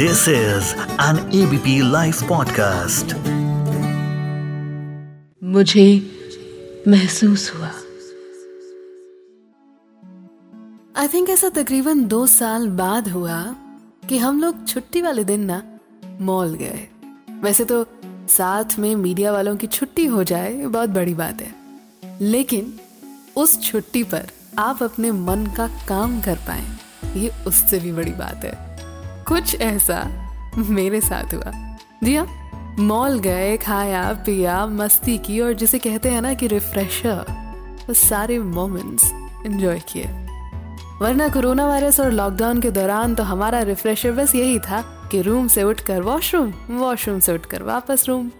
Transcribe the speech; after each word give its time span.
This 0.00 0.20
is 0.20 0.64
an 1.00 1.16
ABP 1.16 1.82
Life 1.82 2.22
podcast. 2.22 3.14
मुझे 5.44 6.10
महसूस 6.88 7.52
हुआ। 7.56 7.70
आई 10.96 11.08
थिंक 11.08 11.30
ऐसा 11.30 11.48
तकरीबन 11.48 12.04
दो 12.04 12.26
साल 12.26 12.68
बाद 12.68 13.08
हुआ 13.08 13.56
कि 14.08 14.18
हम 14.18 14.40
लोग 14.40 14.68
छुट्टी 14.68 15.02
वाले 15.02 15.24
दिन 15.24 15.40
ना 15.40 15.62
मॉल 16.20 16.54
गए। 16.54 16.88
वैसे 17.40 17.64
तो 17.64 17.86
साथ 18.28 18.78
में 18.78 18.96
मीडिया 18.96 19.32
वालों 19.32 19.56
की 19.56 19.66
छुट्टी 19.66 20.06
हो 20.06 20.24
जाए 20.24 20.66
बहुत 20.66 20.90
बड़ी 20.90 21.14
बात 21.14 21.42
है। 21.42 21.54
लेकिन 22.20 22.80
उस 23.36 23.62
छुट्टी 23.62 24.02
पर 24.02 24.26
आप 24.58 24.82
अपने 24.82 25.12
मन 25.12 25.46
का 25.56 25.66
काम 25.88 26.20
कर 26.20 26.36
पाए 26.36 26.76
ये 27.16 27.32
उससे 27.46 27.78
भी 27.78 27.92
बड़ी 27.92 28.12
बात 28.12 28.44
है। 28.44 28.69
कुछ 29.30 29.60
ऐसा 29.60 29.96
मेरे 30.56 31.00
साथ 31.00 31.34
हुआ। 31.34 31.50
हाँ 32.16 32.76
मॉल 32.78 33.18
गए, 33.18 33.56
खाया, 33.56 34.12
पिया, 34.26 34.66
मस्ती 34.66 35.18
की 35.18 35.40
और 35.40 35.52
जिसे 35.52 35.78
कहते 35.78 36.08
हैं 36.08 36.22
ना 36.22 36.34
कि 36.34 36.46
रिफ्रेशर 36.46 37.24
वो 37.88 37.94
सारे 37.94 38.38
मोमेंट्स 38.38 39.04
एंजॉय 39.46 39.80
किए। 39.92 40.04
वरना 41.00 41.28
कोरोना 41.28 41.66
वायरस 41.66 42.00
और 42.00 42.10
लॉकडाउन 42.10 42.60
के 42.60 42.70
दौरान 42.70 43.14
तो 43.14 43.22
हमारा 43.22 43.60
रिफ्रेशर 43.62 44.12
बस 44.12 44.34
यही 44.34 44.58
था 44.58 45.08
कि 45.12 45.22
रूम 45.22 45.48
से 45.48 45.62
उठकर 45.62 46.02
वॉशरूम 46.02 46.52
वॉशरूम 46.70 47.20
से 47.20 47.34
उठकर 47.34 47.62
वापस 47.62 48.04
रूम 48.08 48.30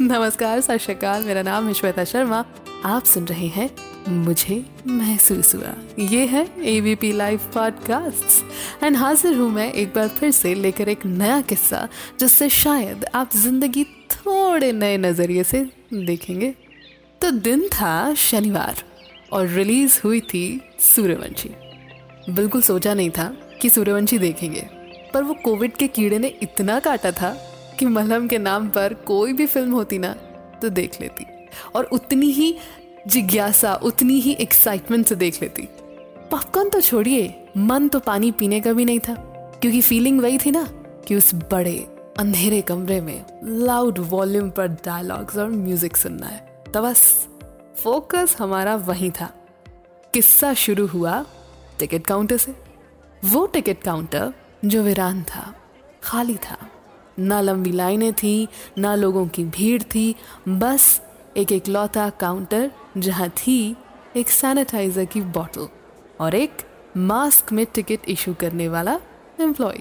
नमस्कार, 0.00 0.60
सत 0.60 0.78
मेरा 1.04 1.42
नाम 1.42 1.66
है 1.66 1.74
श्वेता 1.74 2.04
शर्मा। 2.04 2.44
आप 2.84 3.04
सुन 3.04 3.24
रहे 3.24 3.46
हैं 3.46 3.70
मुझे 4.08 4.64
महसूस 4.86 5.54
हुआ। 5.54 5.74
ये 5.98 6.24
है 6.26 6.46
एबीपी 6.66 7.12
लाइव 7.12 7.40
पॉडकास्ट 7.54 8.84
एंड 8.84 8.96
हाजिर 8.96 9.36
हूँ 9.36 9.50
मैं 9.50 9.72
एक 9.72 9.88
बार 9.88 10.08
फिर 10.08 10.30
से 10.30 10.54
लेकर 10.54 10.88
एक 10.88 11.06
नया 11.06 11.40
किस्सा, 11.40 11.88
जिससे 12.20 12.48
शायद 12.48 13.04
आप 13.14 13.36
ज़िंदगी 13.36 13.84
थोड़े 13.84 14.72
नए 14.72 14.96
नज़रिए 14.98 15.44
से 15.44 15.64
देखेंगे। 15.94 16.54
तो 17.20 17.30
दिन 17.30 17.66
था 17.68 18.14
शनिवार 18.14 18.82
और 19.32 19.46
रिलीज़ 19.46 20.00
हुई 20.04 20.20
थी 20.20 20.60
सूर्यवंशी। 20.80 21.50
बिल्कुल 22.32 22.62
सोचा 22.62 22.94
नहीं 22.94 23.10
था 23.10 23.32
कि 23.62 23.70
सूर्यवंशी 23.70 24.18
देखेंगे। 24.18 24.66
पर 25.14 25.22
वो 25.22 25.34
कोविड 25.34 25.76
के 25.76 25.88
कीड़े 25.88 26.18
ने 26.18 26.28
इतना 26.42 26.78
काटा 26.80 27.10
था 27.12 27.30
कि 27.78 27.86
मलहम 27.86 28.28
के 28.28 28.38
नाम 28.38 28.68
पर 28.68 28.94
कोई 28.94 29.32
भी 29.32 29.46
फ़िल्म 29.46 29.72
होती 29.72 29.98
ना 29.98 30.12
तो 30.62 30.68
देख 30.70 31.00
लेती। 31.00 31.24
और 31.74 31.84
उतनी 31.84 32.30
ही 32.30 32.54
जिज्ञासा 33.08 33.74
उतनी 33.74 34.18
ही 34.20 34.32
एक्साइटमेंट 34.32 35.06
से 35.06 35.14
देख 35.14 35.42
लेती। 35.42 35.68
पॉपकॉर्न 36.30 36.68
तो 36.68 36.80
छोड़िए, 36.80 37.34
मन 37.56 37.88
तो 37.88 38.00
पानी 38.00 38.30
पीने 38.32 38.60
का 38.60 38.72
भी 38.72 38.84
नहीं 38.84 39.00
था, 39.00 39.14
क्योंकि 39.60 39.80
फीलिंग 39.80 40.20
वही 40.20 40.38
थी 40.38 40.50
ना 40.50 40.62
कि 41.08 41.16
उस 41.16 41.34
बड़े, 41.34 41.76
अंधेरे 42.18 42.60
कमरे 42.60 43.00
में 43.00 43.24
लाउड 43.44 43.98
वॉल्यूम 43.98 44.50
पर 44.50 44.68
डायलॉग्स 44.84 45.36
और 45.36 45.50
म्यूज़िक 45.50 45.96
सुनना 45.96 46.26
है। 46.26 46.64
तो 46.74 46.82
बस 46.82 47.28
फोकस 47.82 48.36
हमारा 48.38 48.76
वही 48.76 49.10
था। 49.10 49.30
किस्सा 50.14 50.52
शुरू 50.54 50.86
हुआ 50.86 51.24
टिकट 51.78 52.06
काउंटर 52.06 52.36
से। 52.36 52.54
वो 53.24 53.46
टिकट 53.46 53.82
काउंटर 53.82 54.32
जो 54.64 54.82
वीरान 54.82 55.22
था, 55.22 55.54
खाली 56.02 56.36
था। 56.36 56.56
ना 57.18 57.40
लंबी 57.40 57.72
लाइनें 57.72 58.12
थी, 58.12 58.48
ना 58.78 58.94
लोगों 58.94 59.26
की 59.26 59.44
भीड़ 59.44 59.82
थी, 59.82 60.14
बस 60.48 61.00
एक 61.36 61.52
एकलौता 61.52 62.08
काउंटर 62.10 62.70
जहाँ 62.98 63.28
थी 63.28 63.76
एक 64.16 64.30
सैनिटाइजर 64.30 65.04
की 65.04 65.20
बोतल 65.20 65.68
और 66.20 66.34
एक 66.34 66.62
मास्क 66.96 67.52
में 67.52 67.64
टिकट 67.66 68.08
इशू 68.08 68.34
करने 68.34 68.68
वाला 68.68 68.98
एम्प्लॉय 69.40 69.80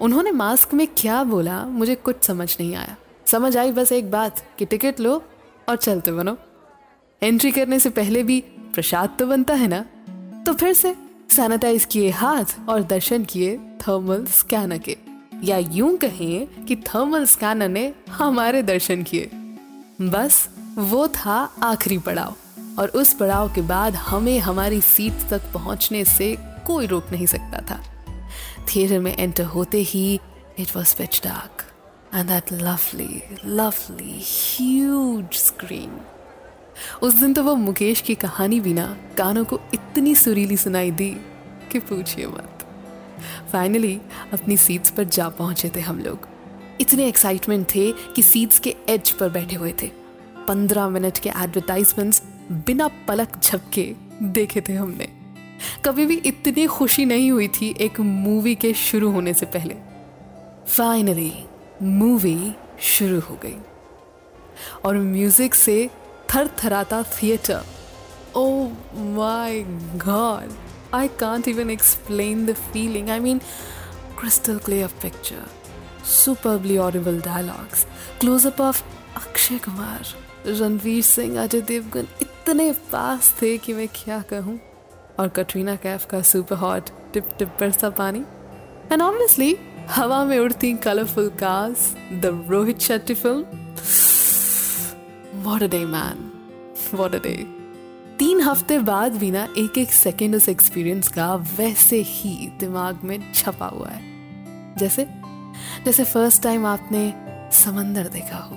उन्होंने 0.00 0.30
मास्क 0.30 0.74
में 0.74 0.86
क्या 0.98 1.22
बोला, 1.24 1.64
मुझे 1.64 1.94
कुछ 1.94 2.24
समझ 2.24 2.56
नहीं 2.60 2.74
आया। 2.74 2.96
समझ 3.26 3.56
आई 3.56 3.72
बस 3.72 3.92
एक 3.92 4.10
बात 4.10 4.44
कि 4.58 4.64
टिकट 4.64 5.00
लो 5.00 5.22
और 5.68 5.76
चलते 5.76 6.12
बनो। 6.12 6.36
एंट्री 7.22 7.50
करने 7.52 7.78
से 7.80 7.90
पहले 7.90 8.22
भी 8.22 8.40
प्रसाद 8.74 9.16
तो 9.18 9.26
बनता 9.26 9.54
है 9.54 9.68
ना? 9.68 9.80
तो 10.46 10.52
फिर 10.52 10.72
से 10.72 10.94
सैनिटाइज 11.30 11.84
किए 11.84 12.10
हाथ 12.10 12.68
और 12.68 12.82
दर्शन 12.82 13.24
किए 13.24 13.56
थर्मल 13.80 14.26
स्कैनर 14.26 14.78
के। 14.78 14.96
या 15.44 15.58
यूँ 15.58 15.96
कहें 15.96 16.64
कि 16.64 16.76
थर्मल 16.76 17.24
स्कैनर 17.26 17.68
ने 17.68 17.92
हमारे 18.10 18.62
दर्शन 18.62 19.02
किए। 19.02 19.30
बस 20.02 20.48
वो 20.78 21.06
था 21.08 21.34
आखिरी 21.62 21.98
पड़ाव। 21.98 22.34
और 22.78 22.88
उस 22.88 23.12
पड़ाव 23.14 23.52
के 23.54 23.60
बाद 23.62 23.94
हमें 23.94 24.38
हमारी 24.38 24.80
सीट 24.80 25.28
तक 25.30 25.42
पहुँचने 25.54 26.04
से 26.04 26.36
कोई 26.66 26.86
रोक 26.86 27.10
नहीं 27.12 27.26
सकता 27.26 27.60
था। 27.70 27.80
थिएटर 28.66 28.98
में 28.98 29.14
एंटर 29.16 29.44
होते 29.44 29.78
ही 29.78 30.20
it 30.58 30.76
was 30.76 30.96
pitch 30.96 31.20
dark 31.24 31.62
and 32.14 32.28
that 32.28 32.52
lovely 32.52 33.22
lovely 33.44 34.20
huge 34.24 35.36
screen 35.36 36.00
उस 37.02 37.14
दिन 37.14 37.34
तो 37.34 37.42
वो 37.42 37.54
मुकेश 37.54 38.00
की 38.00 38.14
कहानी 38.14 38.60
बिना 38.60 38.86
कानों 39.18 39.44
को 39.44 39.60
इतनी 39.74 40.14
सुरीली 40.14 40.56
सुनाई 40.56 40.90
दी 40.90 41.10
कि 41.72 41.78
पूछिए 41.78 42.26
मत। 42.26 42.66
फाइनली 43.52 44.00
अपनी 44.32 44.56
सीट्स 44.56 44.90
पर 44.90 45.04
जा 45.04 45.28
पहुँचे 45.28 45.70
थे 45.76 45.80
हम 45.80 46.00
लोग। 46.00 46.28
इतने 46.80 47.06
एक्साइटमेंट 47.08 47.74
थे 47.74 47.92
कि 47.92 48.22
सीट्स 48.22 48.58
के 48.58 48.76
एज 48.88 49.10
पर 49.10 49.28
बैठे 49.28 49.56
हुए 49.56 49.74
थे। 49.82 50.03
पंद्रह 50.48 50.88
मिनट 50.88 51.18
के 51.18 51.28
एडवर्टाइजमेंट्स 51.28 52.22
बिना 52.52 52.88
पलक 53.08 53.40
झपके 53.42 53.94
देखे 54.22 54.60
थे 54.60 54.72
हमने। 54.72 55.08
कभी 55.84 56.06
भी 56.06 56.16
इतनी 56.16 56.66
खुशी 56.66 57.04
नहीं 57.04 57.30
हुई 57.30 57.48
थी 57.48 57.74
एक 57.80 58.00
मूवी 58.00 58.54
के 58.54 58.74
शुरू 58.74 59.10
होने 59.10 59.34
से 59.34 59.46
पहले। 59.46 59.76
फाइनली 60.68 61.32
मूवी 61.82 62.52
शुरू 62.80 63.20
हो 63.20 63.38
गई। 63.42 63.56
और 64.84 64.96
म्यूज़िक 64.96 65.54
से 65.54 65.90
थर 66.34 66.50
थराता 66.64 67.02
theatre 67.02 67.62
oh 68.36 68.68
my 68.94 69.62
god 70.06 70.52
I 70.94 71.08
can't 71.08 71.48
even 71.48 71.70
explain 71.70 72.46
the 72.46 72.52
feeling 72.52 73.10
I 73.10 73.20
mean 73.20 73.40
crystal 74.18 74.58
picture, 74.58 75.46
superbly 76.04 76.76
audible 76.78 77.18
dialogues, 77.20 77.80
close 78.22 78.44
up 78.50 78.60
of 78.60 78.82
Akshay 79.20 79.58
Kumar, 79.66 80.02
Ranveer 80.46 81.02
Singh, 81.02 81.42
Ajay 81.42 81.60
Devgn 81.60 82.06
इतने 82.22 82.72
पास 82.92 83.34
थे 83.42 83.56
कि 83.58 83.72
मैं 83.72 83.88
क्या 83.88 84.20
कहूँ। 84.20 84.58
और 85.20 85.28
कटरीना 85.28 85.76
कैफ 85.76 86.06
का 86.06 86.22
सुपर 86.22 86.56
हॉट 86.56 86.90
टिप 87.12 87.28
टिप 87.38 87.48
पर 87.60 87.70
सा 87.70 87.90
पानी। 87.90 88.24
एंड 88.92 89.02
ऑब्वियसली 89.02 89.56
हवा 89.90 90.24
में 90.24 90.38
उड़ती 90.38 90.72
colourful 90.74 91.28
cars 91.28 91.94
the 92.12 92.46
Rohit 92.50 92.78
Shetty 92.78 93.14
film 93.14 93.44
what 95.42 95.62
a 95.62 95.66
day 95.66 95.84
man 95.84 96.30
what 96.94 97.14
a 97.14 97.18
day 97.18 97.34
तीन 98.18 98.40
हफ़्ते 98.40 98.78
बाद 98.78 99.12
भी 99.12 99.30
ना 99.30 99.48
एक 99.58 99.78
एक 99.78 99.92
सेकेंड 99.92 100.34
उस 100.34 100.48
एक्सपीरियंस 100.48 101.08
का 101.08 101.34
वैसे 101.34 102.00
ही 102.06 102.50
दिमाग 102.60 103.00
में 103.04 103.32
छपा 103.32 103.66
हुआ 103.66 103.88
है। 103.88 104.76
जैसे 104.76 105.06
जैसे 105.84 106.04
फ़र्स्ट 106.04 106.42
टाइम 106.42 106.66
आपने 106.66 107.12
समंदर 107.52 108.08
देखा 108.08 108.36
हो। 108.36 108.56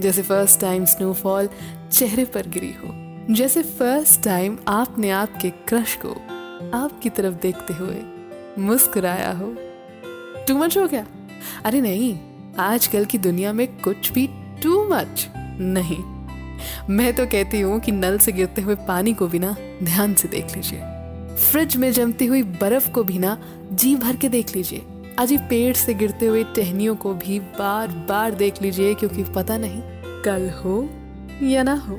जैसे 0.00 0.22
फ़र्स्ट 0.22 0.60
टाइम 0.60 0.84
स्नोफॉल 0.84 1.48
चेहरे 1.92 2.24
पर 2.24 2.48
गिरी 2.48 2.72
हो, 2.72 2.94
जैसे 3.34 3.62
फ़र्स्ट 3.62 4.22
टाइम 4.22 4.58
आपने 4.68 5.10
आपके 5.10 5.50
क्रश 5.50 5.98
को 6.06 6.12
आपकी 6.78 7.10
तरफ़ 7.10 7.34
देखते 7.34 7.74
हुए 7.74 7.96
मुस्कुराया 8.58 9.32
हो। 9.32 9.54
टू 10.48 10.54
मच 10.54 10.78
हो 10.78 10.86
गया। 10.86 11.06
अरे 11.64 11.80
नहीं, 11.80 12.18
आजकल 12.58 13.04
की 13.04 13.18
दुनिया 13.18 13.52
में 13.52 13.66
कुछ 13.80 14.12
भी 14.12 14.28
टू 14.62 14.88
मच 14.88 15.28
नहीं। 15.60 16.02
मैं 16.94 17.12
तो 17.14 17.26
कहती 17.26 17.60
हूँ 17.60 17.80
कि 17.80 17.92
नल 17.92 18.18
से 18.18 18.32
गिरते 18.32 18.62
हुए 18.62 18.74
पानी 18.74 19.14
को 19.14 19.26
भी 19.26 19.38
ना 19.38 19.56
ध्यान 19.82 20.14
से 20.14 20.28
देख 20.28 20.56
लीजिए। 20.56 20.80
फ्रिज 21.36 21.76
में 21.76 21.92
जमती 21.92 22.26
हुई 22.26 22.42
बर्फ़ 22.42 22.90
को 22.90 23.04
भी 23.04 23.18
ना 23.18 23.38
जी 23.72 23.96
भर 23.96 24.16
के 24.16 24.28
देख 24.28 24.56
लीजिए। 24.56 24.86
अजी 25.18 25.36
पेड़ 25.50 25.74
से 25.76 25.94
गिरते 25.94 26.26
हुए 26.26 26.42
टहनियों 26.56 26.94
को 26.96 27.12
भी 27.14 27.38
बार 27.58 27.88
बार 28.08 28.34
देख 28.34 28.62
लीजिए, 28.62 28.94
क्योंकि 28.94 29.24
पता 29.24 29.56
नहीं 29.56 29.82
कल 30.24 30.50
हो 30.60 30.88
या 31.46 31.62
ना 31.62 31.74
हो। 31.88 31.96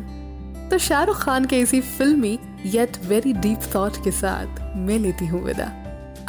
तो 0.69 0.77
शाहरुख 0.77 1.21
खान 1.23 1.45
के 1.45 1.59
इसी 1.59 1.81
फिल्मी 1.81 2.37
येट 2.65 2.97
वेरी 3.05 3.33
डीप 3.33 3.59
थॉट 3.75 4.03
के 4.03 4.11
साथ 4.11 4.75
मैं 4.77 4.99
लेती 4.99 5.25
हूँ 5.25 5.43
विदा। 5.43 5.71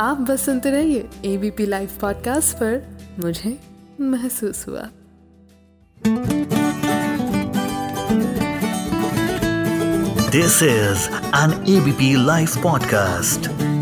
आप 0.01 0.21
बस 0.21 0.45
सुनते 0.47 0.71
रहिए 0.71 1.09
एबीपी 1.25 1.67
लाइव 1.67 1.91
पॉडकास्ट 2.01 2.57
पर 2.57 2.99
मुझे 3.21 3.59
महसूस 4.01 4.65
हुआ। 4.69 4.89
This 10.35 10.55
is 10.63 11.05
an 11.41 11.53
ABP 11.75 12.17
Life 12.31 12.57
podcast. 12.65 13.74